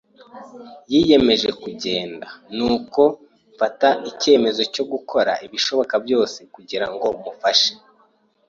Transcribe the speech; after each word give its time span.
Yiyemeje 0.91 1.49
kugenda, 1.61 2.27
nuko 2.55 3.01
mfata 3.53 3.89
icyemezo 4.09 4.61
cyo 4.73 4.83
gukora 4.91 5.31
ibishoboka 5.45 5.95
byose 6.05 6.39
kugira 6.55 6.87
ngo 6.93 7.07
mumfashe. 7.21 7.71